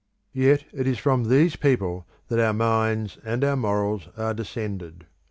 Yet 0.33 0.63
it 0.73 0.87
is 0.87 0.97
from 0.97 1.25
these 1.25 1.55
people 1.55 2.07
that 2.29 2.39
our 2.39 2.53
minds 2.53 3.19
and 3.23 3.43
our 3.43 3.55
morals 3.55 4.09
are 4.17 4.33
descended. 4.33 5.05